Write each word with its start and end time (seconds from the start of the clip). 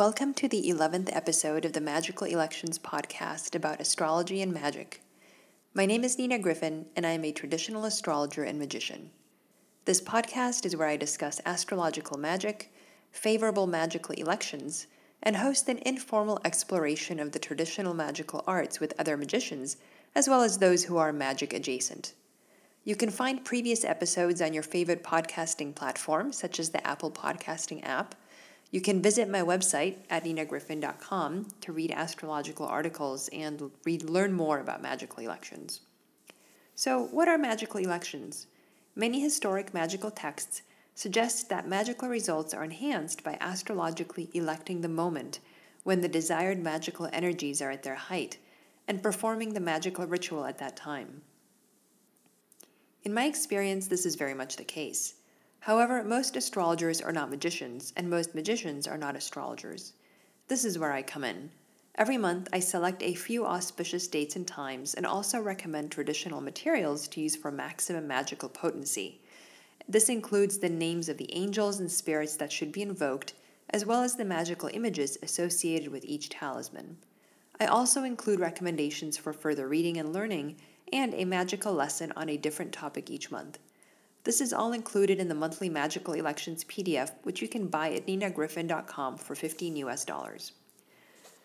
Welcome 0.00 0.32
to 0.36 0.48
the 0.48 0.62
11th 0.70 1.14
episode 1.14 1.66
of 1.66 1.74
the 1.74 1.80
Magical 1.82 2.26
Elections 2.26 2.78
podcast 2.78 3.54
about 3.54 3.82
astrology 3.82 4.40
and 4.40 4.50
magic. 4.50 5.02
My 5.74 5.84
name 5.84 6.04
is 6.04 6.16
Nina 6.16 6.38
Griffin, 6.38 6.86
and 6.96 7.06
I 7.06 7.10
am 7.10 7.22
a 7.26 7.32
traditional 7.32 7.84
astrologer 7.84 8.42
and 8.42 8.58
magician. 8.58 9.10
This 9.84 10.00
podcast 10.00 10.64
is 10.64 10.74
where 10.74 10.88
I 10.88 10.96
discuss 10.96 11.42
astrological 11.44 12.16
magic, 12.16 12.72
favorable 13.10 13.66
magical 13.66 14.14
elections, 14.14 14.86
and 15.22 15.36
host 15.36 15.68
an 15.68 15.80
informal 15.84 16.40
exploration 16.46 17.20
of 17.20 17.32
the 17.32 17.38
traditional 17.38 17.92
magical 17.92 18.42
arts 18.46 18.80
with 18.80 18.98
other 18.98 19.18
magicians, 19.18 19.76
as 20.14 20.30
well 20.30 20.40
as 20.40 20.56
those 20.56 20.84
who 20.84 20.96
are 20.96 21.12
magic 21.12 21.52
adjacent. 21.52 22.14
You 22.84 22.96
can 22.96 23.10
find 23.10 23.44
previous 23.44 23.84
episodes 23.84 24.40
on 24.40 24.54
your 24.54 24.62
favorite 24.62 25.04
podcasting 25.04 25.74
platform, 25.74 26.32
such 26.32 26.58
as 26.58 26.70
the 26.70 26.86
Apple 26.86 27.10
Podcasting 27.10 27.86
app 27.86 28.14
you 28.70 28.80
can 28.80 29.02
visit 29.02 29.28
my 29.28 29.40
website 29.40 29.96
at 30.08 30.24
ninagriffin.com 30.24 31.48
to 31.60 31.72
read 31.72 31.90
astrological 31.90 32.66
articles 32.66 33.28
and 33.32 33.70
read 33.84 34.08
learn 34.08 34.32
more 34.32 34.60
about 34.60 34.82
magical 34.82 35.22
elections. 35.22 35.80
So, 36.74 37.02
what 37.06 37.28
are 37.28 37.36
magical 37.36 37.80
elections? 37.80 38.46
Many 38.94 39.20
historic 39.20 39.74
magical 39.74 40.10
texts 40.10 40.62
suggest 40.94 41.48
that 41.48 41.68
magical 41.68 42.08
results 42.08 42.54
are 42.54 42.64
enhanced 42.64 43.24
by 43.24 43.38
astrologically 43.40 44.30
electing 44.34 44.80
the 44.80 44.88
moment 44.88 45.40
when 45.82 46.00
the 46.00 46.08
desired 46.08 46.62
magical 46.62 47.08
energies 47.12 47.62
are 47.62 47.70
at 47.70 47.82
their 47.82 47.94
height 47.94 48.38
and 48.86 49.02
performing 49.02 49.54
the 49.54 49.60
magical 49.60 50.06
ritual 50.06 50.44
at 50.44 50.58
that 50.58 50.76
time. 50.76 51.22
In 53.02 53.14
my 53.14 53.24
experience, 53.24 53.86
this 53.86 54.04
is 54.04 54.14
very 54.14 54.34
much 54.34 54.56
the 54.56 54.64
case. 54.64 55.14
However, 55.60 56.02
most 56.02 56.36
astrologers 56.36 57.02
are 57.02 57.12
not 57.12 57.30
magicians, 57.30 57.92
and 57.94 58.08
most 58.08 58.34
magicians 58.34 58.88
are 58.88 58.96
not 58.96 59.14
astrologers. 59.14 59.92
This 60.48 60.64
is 60.64 60.78
where 60.78 60.92
I 60.92 61.02
come 61.02 61.22
in. 61.22 61.50
Every 61.96 62.16
month, 62.16 62.48
I 62.50 62.60
select 62.60 63.02
a 63.02 63.14
few 63.14 63.44
auspicious 63.44 64.08
dates 64.08 64.36
and 64.36 64.46
times 64.46 64.94
and 64.94 65.04
also 65.04 65.38
recommend 65.38 65.90
traditional 65.90 66.40
materials 66.40 67.06
to 67.08 67.20
use 67.20 67.36
for 67.36 67.50
maximum 67.50 68.06
magical 68.06 68.48
potency. 68.48 69.20
This 69.86 70.08
includes 70.08 70.58
the 70.58 70.70
names 70.70 71.10
of 71.10 71.18
the 71.18 71.34
angels 71.34 71.78
and 71.78 71.92
spirits 71.92 72.36
that 72.36 72.52
should 72.52 72.72
be 72.72 72.80
invoked, 72.80 73.34
as 73.68 73.84
well 73.84 74.02
as 74.02 74.16
the 74.16 74.24
magical 74.24 74.70
images 74.72 75.18
associated 75.22 75.92
with 75.92 76.06
each 76.06 76.30
talisman. 76.30 76.96
I 77.60 77.66
also 77.66 78.04
include 78.04 78.40
recommendations 78.40 79.18
for 79.18 79.34
further 79.34 79.68
reading 79.68 79.98
and 79.98 80.12
learning 80.12 80.56
and 80.90 81.12
a 81.12 81.26
magical 81.26 81.74
lesson 81.74 82.12
on 82.16 82.30
a 82.30 82.38
different 82.38 82.72
topic 82.72 83.10
each 83.10 83.30
month. 83.30 83.58
This 84.24 84.40
is 84.40 84.52
all 84.52 84.72
included 84.72 85.18
in 85.18 85.28
the 85.28 85.34
monthly 85.34 85.70
Magical 85.70 86.14
Elections 86.14 86.64
PDF, 86.64 87.12
which 87.22 87.40
you 87.40 87.48
can 87.48 87.68
buy 87.68 87.92
at 87.92 88.06
ninagriffin.com 88.06 89.16
for 89.16 89.34
15 89.34 89.76
US 89.76 90.04
dollars. 90.04 90.52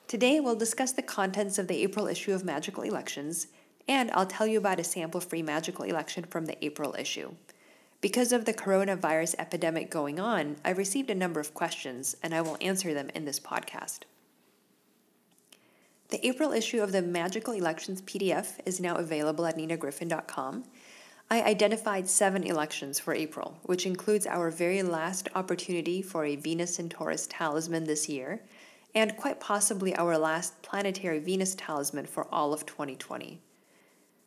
Today, 0.08 0.40
we'll 0.40 0.56
discuss 0.56 0.92
the 0.92 1.02
contents 1.02 1.58
of 1.58 1.68
the 1.68 1.82
April 1.82 2.08
issue 2.08 2.34
of 2.34 2.44
Magical 2.44 2.84
Elections, 2.84 3.48
and 3.88 4.12
I'll 4.12 4.26
tell 4.26 4.46
you 4.46 4.58
about 4.58 4.80
a 4.80 4.84
sample 4.84 5.22
free 5.22 5.42
magical 5.42 5.86
election 5.86 6.26
from 6.26 6.46
the 6.46 6.64
April 6.64 6.96
issue. 7.00 7.34
Because 8.02 8.32
of 8.32 8.46
the 8.46 8.54
coronavirus 8.54 9.36
epidemic 9.40 9.90
going 9.90 10.20
on, 10.20 10.58
I've 10.64 10.78
received 10.78 11.10
a 11.10 11.16
number 11.16 11.40
of 11.40 11.54
questions, 11.54 12.16
and 12.22 12.36
I 12.36 12.42
will 12.42 12.58
answer 12.62 12.94
them 12.94 13.10
in 13.16 13.26
this 13.26 13.40
podcast. 13.40 14.02
The 16.10 16.28
April 16.28 16.52
issue 16.52 16.84
of 16.84 16.92
the 16.92 17.02
Magical 17.02 17.54
Elections 17.54 18.02
PDF 18.04 18.60
is 18.66 18.80
now 18.80 18.96
available 18.98 19.46
at 19.46 19.58
ninagriffin.com 19.58 20.66
I 21.28 21.42
identified 21.42 22.08
seven 22.08 22.44
elections 22.44 23.00
for 23.00 23.16
April, 23.16 23.58
which 23.64 23.88
includes 23.88 24.28
our 24.28 24.52
very 24.52 24.84
last 24.84 25.28
opportunity 25.34 26.04
for 26.04 26.24
a 26.24 26.36
Venus 26.36 26.78
and 26.78 26.92
Taurus 26.92 27.26
talisman 27.28 27.86
this 27.86 28.08
year, 28.08 28.44
and 28.94 29.18
quite 29.18 29.40
possibly 29.40 29.96
our 29.96 30.20
last 30.20 30.62
planetary 30.62 31.18
Venus 31.18 31.56
talisman 31.56 32.06
for 32.06 32.28
all 32.32 32.54
of 32.54 32.68
2020. 32.68 33.42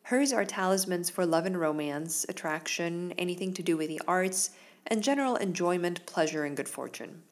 Hers 0.03 0.32
are 0.32 0.44
talismans 0.44 1.08
for 1.08 1.25
love 1.25 1.47
and 1.47 1.60
romance, 1.60 2.26
attraction, 2.28 3.12
anything 3.16 3.54
to 3.54 3.62
do 3.62 3.76
with 3.76 3.88
the 3.88 4.03
arts, 4.08 4.50
and 4.84 5.04
general 5.04 5.37
enjoyment, 5.37 6.04
pleasure, 6.04 6.44
and 6.44 6.56
good 6.56 6.69
fortune. 6.69 7.22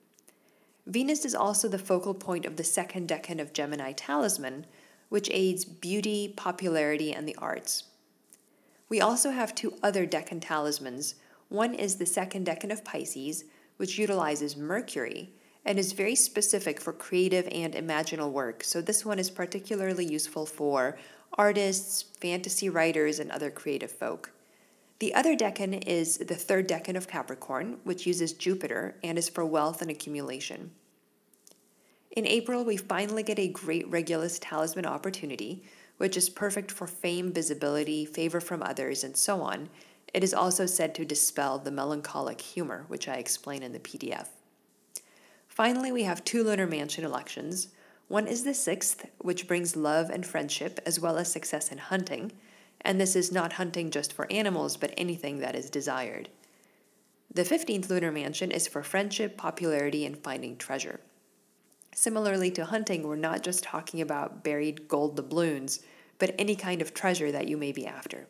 Venus 0.86 1.24
is 1.24 1.34
also 1.34 1.66
the 1.66 1.78
focal 1.78 2.14
point 2.14 2.46
of 2.46 2.56
the 2.56 2.62
second 2.62 3.08
decan 3.08 3.40
of 3.40 3.52
Gemini 3.52 3.90
talisman, 3.90 4.64
which 5.08 5.28
aids 5.32 5.64
beauty, 5.64 6.32
popularity, 6.36 7.12
and 7.12 7.26
the 7.26 7.34
arts. 7.36 7.82
We 8.88 9.00
also 9.00 9.30
have 9.30 9.54
two 9.54 9.74
other 9.82 10.06
decan 10.06 10.40
talismans. 10.40 11.16
One 11.48 11.74
is 11.74 11.96
the 11.96 12.06
second 12.06 12.46
decan 12.46 12.72
of 12.72 12.84
Pisces, 12.84 13.44
which 13.76 13.98
utilizes 13.98 14.56
Mercury 14.56 15.32
and 15.64 15.78
is 15.78 15.92
very 15.92 16.14
specific 16.14 16.80
for 16.80 16.92
creative 16.92 17.48
and 17.50 17.74
imaginal 17.74 18.30
work. 18.30 18.62
So, 18.62 18.80
this 18.80 19.04
one 19.04 19.18
is 19.18 19.30
particularly 19.30 20.06
useful 20.06 20.46
for 20.46 20.96
artists, 21.36 22.02
fantasy 22.02 22.68
writers, 22.68 23.18
and 23.18 23.30
other 23.30 23.50
creative 23.50 23.90
folk. 23.90 24.30
The 25.00 25.12
other 25.14 25.36
decan 25.36 25.86
is 25.86 26.18
the 26.18 26.36
third 26.36 26.68
decan 26.68 26.96
of 26.96 27.08
Capricorn, 27.08 27.78
which 27.82 28.06
uses 28.06 28.32
Jupiter 28.32 28.94
and 29.02 29.18
is 29.18 29.28
for 29.28 29.44
wealth 29.44 29.82
and 29.82 29.90
accumulation. 29.90 30.70
In 32.12 32.26
April, 32.26 32.64
we 32.64 32.78
finally 32.78 33.22
get 33.22 33.38
a 33.38 33.48
great 33.48 33.86
Regulus 33.90 34.38
talisman 34.38 34.86
opportunity, 34.86 35.64
which 35.98 36.16
is 36.16 36.28
perfect 36.28 36.70
for 36.70 36.86
fame, 36.86 37.32
visibility, 37.32 38.04
favor 38.04 38.40
from 38.40 38.62
others, 38.62 39.02
and 39.02 39.16
so 39.16 39.40
on. 39.40 39.68
It 40.12 40.22
is 40.24 40.34
also 40.34 40.66
said 40.66 40.94
to 40.94 41.04
dispel 41.04 41.58
the 41.58 41.70
melancholic 41.70 42.40
humor, 42.40 42.84
which 42.88 43.08
I 43.08 43.16
explain 43.16 43.62
in 43.62 43.72
the 43.72 43.78
PDF. 43.78 44.28
Finally, 45.48 45.90
we 45.92 46.02
have 46.02 46.24
two 46.24 46.44
lunar 46.44 46.66
mansion 46.66 47.04
elections. 47.04 47.68
One 48.08 48.26
is 48.26 48.44
the 48.44 48.54
sixth, 48.54 49.06
which 49.18 49.48
brings 49.48 49.74
love 49.74 50.10
and 50.10 50.24
friendship, 50.24 50.80
as 50.86 51.00
well 51.00 51.18
as 51.18 51.32
success 51.32 51.72
in 51.72 51.78
hunting. 51.78 52.32
And 52.82 53.00
this 53.00 53.16
is 53.16 53.32
not 53.32 53.54
hunting 53.54 53.90
just 53.90 54.12
for 54.12 54.30
animals, 54.30 54.76
but 54.76 54.94
anything 54.96 55.38
that 55.38 55.56
is 55.56 55.70
desired. 55.70 56.28
The 57.32 57.42
15th 57.42 57.90
lunar 57.90 58.12
mansion 58.12 58.50
is 58.50 58.68
for 58.68 58.82
friendship, 58.82 59.36
popularity, 59.36 60.06
and 60.06 60.16
finding 60.16 60.56
treasure. 60.56 61.00
Similarly 61.98 62.50
to 62.50 62.66
hunting, 62.66 63.04
we're 63.04 63.16
not 63.16 63.42
just 63.42 63.64
talking 63.64 64.02
about 64.02 64.44
buried 64.44 64.86
gold 64.86 65.16
doubloons, 65.16 65.80
but 66.18 66.34
any 66.38 66.54
kind 66.54 66.82
of 66.82 66.92
treasure 66.92 67.32
that 67.32 67.48
you 67.48 67.56
may 67.56 67.72
be 67.72 67.86
after. 67.86 68.26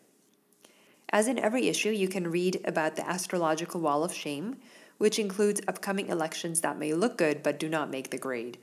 As 1.11 1.27
in 1.27 1.37
every 1.41 1.67
issue, 1.67 1.91
you 1.91 2.07
can 2.07 2.31
read 2.31 2.61
about 2.65 2.95
the 2.95 3.07
astrological 3.07 3.81
wall 3.81 4.05
of 4.05 4.15
shame, 4.15 4.59
which 4.99 5.19
includes 5.19 5.61
upcoming 5.67 6.07
elections 6.07 6.61
that 6.61 6.79
may 6.79 6.95
look 6.95 7.19
good 7.19 7.43
but 7.43 7.59
do 7.59 7.69
not 7.69 7.91
make 7.91 8.11
the 8.11 8.19
grade. 8.19 8.57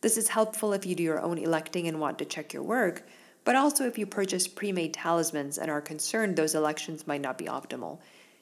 This 0.00 0.16
is 0.16 0.28
helpful 0.28 0.72
if 0.72 0.86
you 0.86 0.94
do 0.94 1.02
your 1.02 1.20
own 1.20 1.36
electing 1.36 1.86
and 1.86 2.00
want 2.00 2.18
to 2.20 2.24
check 2.24 2.54
your 2.54 2.62
work, 2.62 3.06
but 3.44 3.56
also 3.56 3.86
if 3.86 3.98
you 3.98 4.06
purchase 4.06 4.48
pre 4.48 4.72
made 4.72 4.94
talismans 4.94 5.58
and 5.58 5.70
are 5.70 5.82
concerned 5.82 6.34
those 6.34 6.54
elections 6.54 7.06
might 7.06 7.20
not 7.20 7.36
be 7.36 7.44
optimal. 7.44 7.98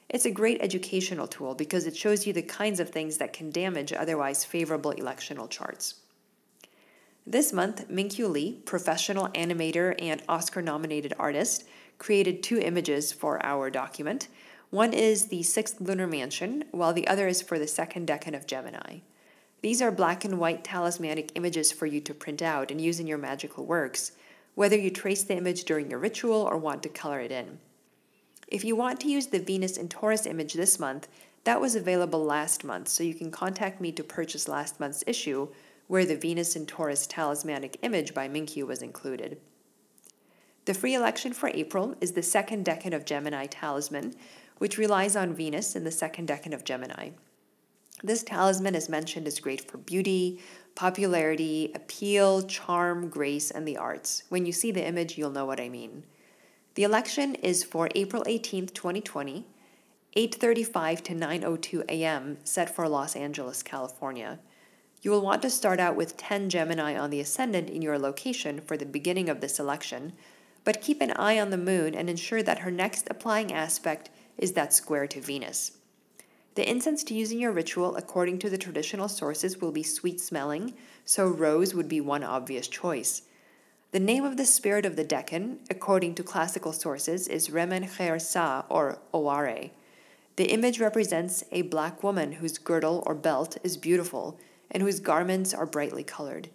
It's 0.09 0.27
a 0.27 0.31
great 0.31 0.61
educational 0.61 1.27
tool 1.27 1.57
because 1.57 1.89
it 1.89 1.97
shows 1.97 2.25
you 2.25 2.33
the 2.33 2.43
kinds 2.43 2.79
of 2.79 2.91
things 2.91 3.19
that 3.19 3.33
can 3.33 3.51
damage 3.51 3.93
otherwise 3.93 4.45
favorable 4.45 4.93
electional 4.93 5.51
charts. 5.51 5.97
This 7.27 7.55
month, 7.55 7.89
Minkyu 7.89 8.29
Lee, 8.29 8.61
professional 8.67 9.29
animator 9.29 9.95
and 9.99 10.23
Oscar 10.29 10.61
nominated 10.61 11.15
artist, 11.19 11.65
created 11.97 12.43
two 12.43 12.59
images 12.59 13.13
for 13.13 13.43
our 13.43 13.71
document. 13.71 14.29
One 14.69 14.93
is 14.93 15.29
the 15.29 15.43
sixth 15.43 15.81
lunar 15.81 16.07
mansion, 16.07 16.65
while 16.71 16.93
the 16.93 17.09
other 17.09 17.27
is 17.27 17.41
for 17.41 17.59
the 17.59 17.67
second 17.67 18.07
decan 18.07 18.37
of 18.37 18.47
Gemini. 18.47 18.99
These 19.63 19.81
are 19.81 19.91
black 19.91 20.27
and 20.27 20.39
white 20.39 20.65
talismanic 20.65 21.33
images 21.35 21.73
for 21.73 21.87
you 21.87 21.99
to 22.03 22.13
print 22.13 22.43
out 22.43 22.71
and 22.71 22.79
use 22.79 23.01
in 23.01 23.07
your 23.07 23.17
magical 23.17 23.65
works, 23.65 24.13
whether 24.55 24.77
you 24.77 24.91
trace 24.91 25.23
the 25.23 25.37
image 25.37 25.65
during 25.65 25.91
your 25.91 26.01
ritual 26.01 26.43
or 26.43 26.59
want 26.59 26.83
to 26.83 26.91
color 26.91 27.21
it 27.21 27.33
in. 27.33 27.59
If 28.49 28.65
you 28.65 28.77
want 28.77 29.01
to 29.01 29.09
use 29.09 29.29
the 29.29 29.39
Venus 29.39 29.79
in 29.79 29.89
Taurus 29.89 30.27
image 30.27 30.53
this 30.53 30.79
month, 30.79 31.09
that 31.45 31.63
was 31.63 31.75
available 31.75 32.23
last 32.23 32.65
month, 32.65 32.89
so 32.89 33.03
you 33.03 33.15
can 33.15 33.31
contact 33.31 33.81
me 33.81 33.93
to 33.93 34.05
purchase 34.05 34.47
last 34.47 34.79
month's 34.79 35.05
issue 35.07 35.49
where 35.87 36.07
the 36.07 36.17
Venus 36.17 36.57
and 36.57 36.67
Taurus 36.67 37.07
talismanic 37.07 37.79
image 37.83 38.15
by 38.15 38.29
Minkyu 38.29 38.67
was 38.67 38.83
included. 38.83 39.39
The 40.65 40.75
free 40.75 40.95
election 40.95 41.33
for 41.33 41.51
April 41.51 41.95
is 42.01 42.13
the 42.13 42.23
second 42.23 42.65
decan 42.65 42.95
of 42.95 43.05
Gemini 43.05 43.47
talisman, 43.47 44.15
which 44.59 44.79
relies 44.79 45.15
on 45.15 45.35
Venus 45.35 45.77
in 45.77 45.85
the 45.85 45.91
second 45.91 46.29
decan 46.29 46.55
of 46.55 46.65
Gemini. 46.65 47.11
This 48.03 48.23
talisman 48.23 48.75
is 48.75 48.89
mentioned 48.89 49.27
as 49.27 49.41
great 49.41 49.71
for 49.71 49.79
beauty, 49.79 50.41
popularity, 50.75 51.71
appeal, 51.75 52.43
charm, 52.43 53.09
grace, 53.09 53.51
and 53.51 53.69
the 53.69 53.77
arts. 53.77 54.25
When 54.29 54.47
you 54.47 54.53
see 54.53 54.71
the 54.71 54.87
image, 54.87 55.17
you'll 55.17 55.31
know 55.31 55.47
what 55.47 55.61
I 55.61 55.69
mean. 55.69 56.05
The 56.75 56.83
election 56.83 57.35
is 57.37 57.63
for 57.63 57.89
April 57.95 58.25
18th, 58.27 58.75
2020, 58.75 59.47
8:35 60.17 61.03
to 61.03 61.15
9:02 61.15 61.85
a.m. 61.89 62.39
set 62.45 62.75
for 62.75 62.89
Los 62.89 63.15
Angeles, 63.17 63.63
California. 63.63 64.39
You 65.05 65.11
will 65.11 65.21
want 65.21 65.43
to 65.43 65.51
start 65.51 65.81
out 65.81 65.97
with 65.97 66.17
10 66.17 66.49
Gemini 66.49 66.97
on 66.97 67.11
the 67.11 67.21
ascendant 67.21 67.69
in 67.69 67.83
your 67.83 67.99
location 67.99 68.63
for 68.63 68.79
the 68.79 68.87
beginning 68.87 69.29
of 69.29 69.43
this 69.43 69.61
election, 69.61 70.15
but 70.65 70.81
keep 70.81 71.03
an 71.03 71.11
eye 71.11 71.39
on 71.39 71.51
the 71.51 71.59
moon 71.59 71.95
and 71.95 72.09
ensure 72.09 72.43
that 72.43 72.61
her 72.61 72.71
next 72.71 73.07
applying 73.11 73.53
aspect 73.53 74.09
is 74.39 74.53
that 74.53 74.73
square 74.73 75.07
to 75.09 75.21
Venus. 75.21 75.73
The 76.55 76.67
incense 76.67 77.05
to 77.05 77.15
use 77.15 77.33
in 77.33 77.39
your 77.39 77.53
ritual, 77.53 77.97
according 77.97 78.39
to 78.39 78.49
the 78.49 78.57
traditional 78.57 79.09
sources, 79.09 79.61
will 79.61 79.73
be 79.73 79.83
sweet 79.83 80.23
smelling, 80.23 80.73
so 81.05 81.27
rose 81.27 81.75
would 81.75 81.89
be 81.89 82.01
one 82.01 82.25
obvious 82.25 82.67
choice. 82.67 83.25
The 83.93 84.01
name 84.01 84.25
of 84.25 84.39
the 84.39 84.47
spirit 84.47 84.87
of 84.87 84.97
the 84.97 85.05
decan, 85.05 85.59
according 85.69 86.15
to 86.15 86.23
classical 86.23 86.73
sources, 86.73 87.29
is 87.29 87.51
Remen 87.51 87.87
Kher 87.87 88.19
Sa 88.19 88.65
or 88.71 89.01
Oware. 89.13 89.71
The 90.37 90.51
image 90.51 90.81
represents 90.81 91.45
a 91.53 91.61
black 91.61 92.03
woman 92.03 92.33
whose 92.33 92.57
girdle 92.57 93.03
or 93.05 93.15
belt 93.15 93.59
is 93.63 93.77
beautiful 93.77 94.39
and 94.71 94.83
whose 94.83 95.01
garments 95.01 95.55
are 95.55 95.67
brightly 95.67 96.05
colored. 96.05 96.49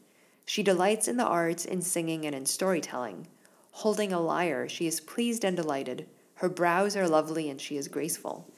She 0.46 0.64
delights 0.64 1.08
in 1.08 1.18
the 1.18 1.26
arts, 1.26 1.66
in 1.66 1.82
singing, 1.82 2.26
and 2.26 2.34
in 2.34 2.46
storytelling. 2.46 3.28
Holding 3.72 4.12
a 4.12 4.20
lyre, 4.20 4.68
she 4.68 4.88
is 4.88 5.00
pleased 5.00 5.46
and 5.46 5.56
delighted. 5.56 6.08
Her 6.36 6.50
brows 6.50 6.96
are 6.96 7.08
lovely 7.08 7.50
and 7.50 7.62
she 7.62 7.78
is 7.78 7.88
graceful. 7.88 8.50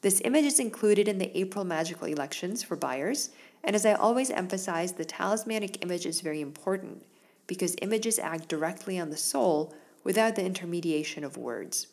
This 0.00 0.20
image 0.24 0.44
is 0.44 0.58
included 0.58 1.08
in 1.08 1.18
the 1.18 1.36
April 1.38 1.64
magical 1.64 2.06
elections 2.06 2.62
for 2.62 2.76
buyers, 2.76 3.30
and 3.64 3.74
as 3.74 3.86
I 3.86 3.94
always 3.94 4.30
emphasize, 4.30 4.92
the 4.92 5.04
talismanic 5.04 5.82
image 5.82 6.06
is 6.06 6.20
very 6.20 6.40
important 6.40 7.02
because 7.46 7.76
images 7.82 8.18
act 8.18 8.48
directly 8.48 8.98
on 8.98 9.10
the 9.10 9.16
soul 9.16 9.74
without 10.04 10.36
the 10.36 10.44
intermediation 10.44 11.24
of 11.24 11.36
words. 11.36 11.88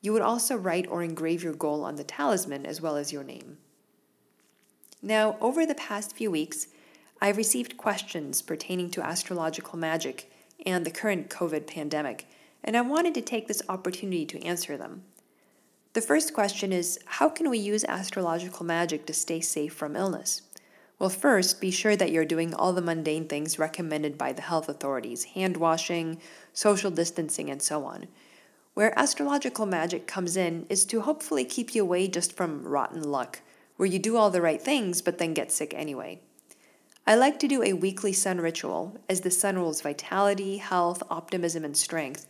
You 0.00 0.12
would 0.12 0.22
also 0.22 0.56
write 0.56 0.86
or 0.88 1.02
engrave 1.02 1.42
your 1.42 1.54
goal 1.54 1.84
on 1.84 1.96
the 1.96 2.04
talisman 2.04 2.66
as 2.66 2.80
well 2.80 2.96
as 2.96 3.12
your 3.12 3.24
name. 3.24 3.58
Now, 5.02 5.36
over 5.40 5.64
the 5.64 5.74
past 5.74 6.16
few 6.16 6.30
weeks, 6.30 6.66
I've 7.20 7.36
received 7.36 7.76
questions 7.76 8.42
pertaining 8.42 8.90
to 8.90 9.06
astrological 9.06 9.78
magic 9.78 10.30
and 10.66 10.84
the 10.84 10.90
current 10.90 11.30
COVID 11.30 11.66
pandemic, 11.66 12.26
and 12.64 12.76
I 12.76 12.80
wanted 12.80 13.14
to 13.14 13.20
take 13.20 13.46
this 13.46 13.62
opportunity 13.68 14.26
to 14.26 14.44
answer 14.44 14.76
them. 14.76 15.02
The 15.92 16.00
first 16.00 16.34
question 16.34 16.72
is 16.72 16.98
How 17.06 17.28
can 17.28 17.48
we 17.48 17.58
use 17.58 17.84
astrological 17.84 18.66
magic 18.66 19.06
to 19.06 19.12
stay 19.12 19.40
safe 19.40 19.72
from 19.72 19.96
illness? 19.96 20.42
Well, 20.98 21.10
first, 21.10 21.60
be 21.60 21.70
sure 21.70 21.94
that 21.94 22.10
you're 22.10 22.24
doing 22.24 22.52
all 22.52 22.72
the 22.72 22.82
mundane 22.82 23.28
things 23.28 23.58
recommended 23.58 24.18
by 24.18 24.32
the 24.32 24.42
health 24.42 24.68
authorities 24.68 25.24
hand 25.24 25.56
washing, 25.56 26.20
social 26.52 26.90
distancing, 26.90 27.50
and 27.50 27.62
so 27.62 27.84
on. 27.84 28.08
Where 28.74 28.98
astrological 28.98 29.66
magic 29.66 30.06
comes 30.08 30.36
in 30.36 30.66
is 30.68 30.84
to 30.86 31.02
hopefully 31.02 31.44
keep 31.44 31.74
you 31.74 31.82
away 31.82 32.08
just 32.08 32.32
from 32.32 32.64
rotten 32.64 33.02
luck, 33.02 33.40
where 33.78 33.88
you 33.88 33.98
do 33.98 34.18
all 34.18 34.28
the 34.28 34.42
right 34.42 34.60
things 34.60 35.00
but 35.00 35.16
then 35.16 35.32
get 35.32 35.50
sick 35.50 35.72
anyway. 35.74 36.20
I 37.06 37.14
like 37.14 37.38
to 37.38 37.48
do 37.48 37.62
a 37.62 37.72
weekly 37.72 38.12
sun 38.12 38.38
ritual, 38.38 38.98
as 39.08 39.22
the 39.22 39.30
sun 39.30 39.56
rules 39.56 39.80
vitality, 39.80 40.58
health, 40.58 41.02
optimism, 41.08 41.64
and 41.64 41.74
strength. 41.74 42.26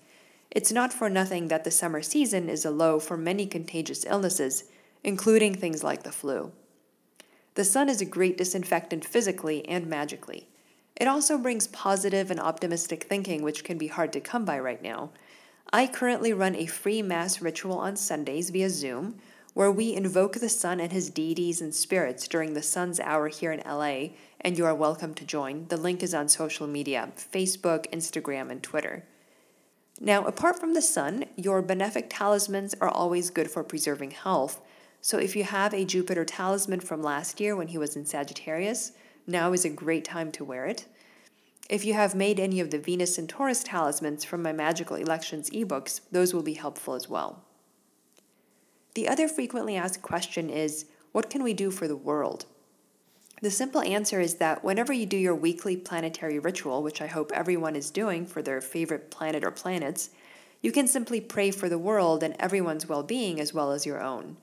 It's 0.53 0.71
not 0.71 0.93
for 0.93 1.11
nothing 1.11 1.49
that 1.49 1.65
the 1.65 1.73
summer 1.73 2.01
season 2.01 2.49
is 2.49 2.65
a 2.65 2.71
low 2.71 3.01
for 3.01 3.17
many 3.17 3.45
contagious 3.45 4.07
illnesses, 4.07 4.71
including 5.03 5.55
things 5.55 5.83
like 5.83 6.05
the 6.05 6.13
flu. 6.13 6.53
The 7.55 7.65
sun 7.65 7.89
is 7.89 8.01
a 8.01 8.05
great 8.05 8.39
disinfectant 8.39 9.05
physically 9.05 9.69
and 9.69 9.89
magically. 9.89 10.47
It 10.95 11.09
also 11.09 11.39
brings 11.39 11.67
positive 11.67 12.31
and 12.31 12.39
optimistic 12.39 13.03
thinking, 13.05 13.43
which 13.43 13.65
can 13.65 13.79
be 13.79 13.89
hard 13.89 14.13
to 14.13 14.21
come 14.21 14.45
by 14.45 14.61
right 14.61 14.81
now. 14.81 15.11
I 15.73 15.87
currently 15.87 16.33
run 16.33 16.55
a 16.55 16.67
free 16.67 17.03
mass 17.03 17.43
ritual 17.43 17.79
on 17.79 17.97
Sundays 17.97 18.51
via 18.51 18.71
Zoom, 18.71 19.17
where 19.55 19.73
we 19.73 19.95
invoke 19.95 20.35
the 20.35 20.49
sun 20.49 20.81
and 20.81 20.93
his 20.93 21.11
deities 21.11 21.61
and 21.61 21.75
spirits 21.75 22.29
during 22.29 22.55
the 22.55 22.63
sun's 22.63 23.01
hour 23.01 23.29
here 23.29 23.53
in 23.53 23.63
LA, 23.67 24.15
and 24.41 24.57
you 24.57 24.65
are 24.65 24.75
welcome 24.75 25.15
to 25.15 25.25
join. 25.25 25.67
The 25.69 25.77
link 25.77 26.03
is 26.03 26.15
on 26.15 26.29
social 26.29 26.67
media 26.67 27.11
Facebook, 27.17 27.91
Instagram, 27.93 28.51
and 28.51 28.63
Twitter. 28.63 29.05
Now, 30.01 30.25
apart 30.25 30.61
from 30.61 30.75
the 30.75 30.83
sun, 30.83 31.25
your 31.37 31.63
benefic 31.63 32.07
talismans 32.09 32.75
are 32.81 32.89
always 32.89 33.31
good 33.31 33.51
for 33.51 33.65
preserving 33.65 34.13
health. 34.13 34.61
So, 35.01 35.19
if 35.19 35.35
you 35.35 35.45
have 35.45 35.75
a 35.75 35.85
Jupiter 35.85 36.25
talisman 36.25 36.81
from 36.81 37.03
last 37.03 37.41
year 37.41 37.57
when 37.57 37.69
he 37.69 37.79
was 37.79 37.97
in 37.97 38.07
Sagittarius, 38.07 38.93
now 39.27 39.53
is 39.53 39.65
a 39.65 39.71
great 39.71 40.05
time 40.05 40.31
to 40.33 40.45
wear 40.45 40.67
it. 40.67 40.87
If 41.69 41.85
you 41.85 41.95
have 41.95 42.15
made 42.15 42.41
any 42.41 42.61
of 42.61 42.71
the 42.71 42.79
Venus 42.79 43.19
and 43.19 43.29
Taurus 43.29 43.63
talismans 43.63 44.25
from 44.25 44.43
my 44.43 44.53
Magical 44.53 44.97
Elections 44.97 45.51
ebooks, 45.51 46.01
those 46.13 46.33
will 46.33 46.43
be 46.43 46.55
helpful 46.55 46.95
as 46.95 47.09
well. 47.09 47.45
The 48.95 49.09
other 49.09 49.29
frequently 49.29 49.77
asked 49.77 50.03
question 50.03 50.51
is 50.51 50.87
what 51.13 51.31
can 51.31 51.43
we 51.43 51.55
do 51.55 51.71
for 51.71 51.89
the 51.89 51.97
world? 51.97 52.47
The 53.41 53.51
simple 53.51 53.81
answer 53.83 54.21
is 54.21 54.35
that 54.37 54.65
whenever 54.65 54.93
you 54.93 55.07
do 55.07 55.17
your 55.17 55.35
weekly 55.35 55.77
planetary 55.77 56.39
ritual, 56.39 56.83
which 56.83 57.01
I 57.01 57.07
hope 57.07 57.31
everyone 57.33 57.77
is 57.77 57.91
doing 57.91 58.27
for 58.27 58.43
their 58.43 58.61
favorite 58.61 59.11
planet 59.11 59.45
or 59.45 59.53
planets, 59.53 60.11
you 60.61 60.73
can 60.73 60.89
simply 60.89 61.21
pray 61.21 61.53
for 61.53 61.69
the 61.69 61.79
world 61.79 62.25
and 62.25 62.35
everyone's 62.41 62.89
well 62.89 63.05
being 63.05 63.39
as 63.39 63.55
well 63.55 63.71
as 63.71 63.87
your 63.87 64.03
own. 64.03 64.37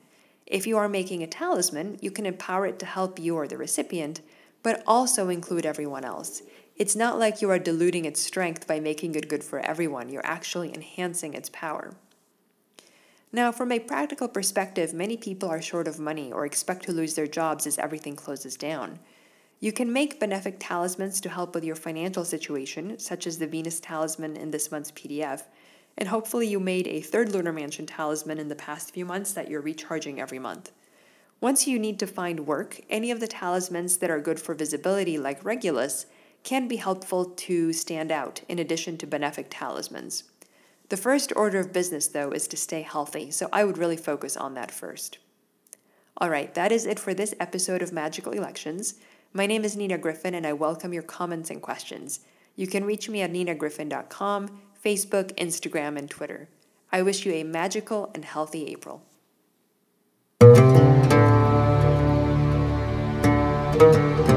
If 0.46 0.66
you 0.66 0.78
are 0.78 0.88
making 0.88 1.22
a 1.22 1.26
talisman, 1.26 1.98
you 2.00 2.10
can 2.10 2.24
empower 2.24 2.66
it 2.66 2.78
to 2.78 2.86
help 2.86 3.18
you 3.18 3.36
or 3.36 3.46
the 3.46 3.58
recipient, 3.58 4.22
but 4.62 4.82
also 4.86 5.28
include 5.28 5.66
everyone 5.66 6.04
else. 6.04 6.42
It's 6.76 6.96
not 6.96 7.18
like 7.18 7.42
you 7.42 7.50
are 7.50 7.58
diluting 7.58 8.04
its 8.04 8.20
strength 8.20 8.66
by 8.66 8.80
making 8.80 9.14
it 9.14 9.28
good 9.28 9.44
for 9.44 9.58
everyone, 9.60 10.08
you're 10.08 10.24
actually 10.24 10.72
enhancing 10.72 11.34
its 11.34 11.50
power. 11.50 11.96
Now, 13.36 13.52
from 13.52 13.70
a 13.70 13.78
practical 13.78 14.28
perspective, 14.28 14.94
many 14.94 15.18
people 15.18 15.50
are 15.50 15.60
short 15.60 15.86
of 15.86 16.00
money 16.00 16.32
or 16.32 16.46
expect 16.46 16.86
to 16.86 16.92
lose 16.92 17.12
their 17.12 17.26
jobs 17.26 17.66
as 17.66 17.76
everything 17.76 18.16
closes 18.16 18.56
down. 18.56 18.98
You 19.60 19.72
can 19.72 19.92
make 19.92 20.18
benefic 20.18 20.56
talismans 20.58 21.20
to 21.20 21.28
help 21.28 21.54
with 21.54 21.62
your 21.62 21.74
financial 21.74 22.24
situation, 22.24 22.98
such 22.98 23.26
as 23.26 23.36
the 23.36 23.46
Venus 23.46 23.78
talisman 23.78 24.38
in 24.38 24.52
this 24.52 24.70
month's 24.70 24.90
PDF, 24.90 25.42
and 25.98 26.08
hopefully 26.08 26.46
you 26.46 26.58
made 26.58 26.88
a 26.88 27.02
third 27.02 27.30
Lunar 27.30 27.52
Mansion 27.52 27.84
talisman 27.84 28.38
in 28.38 28.48
the 28.48 28.56
past 28.56 28.94
few 28.94 29.04
months 29.04 29.34
that 29.34 29.50
you're 29.50 29.60
recharging 29.60 30.18
every 30.18 30.38
month. 30.38 30.72
Once 31.38 31.66
you 31.66 31.78
need 31.78 31.98
to 31.98 32.06
find 32.06 32.46
work, 32.46 32.80
any 32.88 33.10
of 33.10 33.20
the 33.20 33.28
talismans 33.28 33.98
that 33.98 34.10
are 34.10 34.18
good 34.18 34.40
for 34.40 34.54
visibility, 34.54 35.18
like 35.18 35.44
Regulus, 35.44 36.06
can 36.42 36.68
be 36.68 36.76
helpful 36.76 37.26
to 37.26 37.74
stand 37.74 38.10
out 38.10 38.40
in 38.48 38.58
addition 38.58 38.96
to 38.96 39.06
benefic 39.06 39.48
talismans. 39.50 40.24
The 40.88 40.96
first 40.96 41.32
order 41.34 41.58
of 41.58 41.72
business, 41.72 42.06
though, 42.06 42.30
is 42.30 42.46
to 42.48 42.56
stay 42.56 42.82
healthy, 42.82 43.30
so 43.30 43.48
I 43.52 43.64
would 43.64 43.76
really 43.76 43.96
focus 43.96 44.36
on 44.36 44.54
that 44.54 44.70
first. 44.70 45.18
All 46.18 46.30
right, 46.30 46.54
that 46.54 46.70
is 46.70 46.86
it 46.86 47.00
for 47.00 47.12
this 47.12 47.34
episode 47.40 47.82
of 47.82 47.92
Magical 47.92 48.32
Elections. 48.32 48.94
My 49.32 49.46
name 49.46 49.64
is 49.64 49.76
Nina 49.76 49.98
Griffin, 49.98 50.34
and 50.34 50.46
I 50.46 50.52
welcome 50.52 50.92
your 50.92 51.02
comments 51.02 51.50
and 51.50 51.60
questions. 51.60 52.20
You 52.54 52.66
can 52.68 52.84
reach 52.84 53.08
me 53.08 53.20
at 53.20 53.32
ninagriffin.com, 53.32 54.60
Facebook, 54.82 55.34
Instagram, 55.36 55.98
and 55.98 56.08
Twitter. 56.08 56.48
I 56.92 57.02
wish 57.02 57.26
you 57.26 57.32
a 57.32 57.42
magical 57.42 58.10
and 58.14 58.24
healthy 58.24 58.68
April. 58.68 59.02
Thank 63.78 64.30
you. 64.30 64.35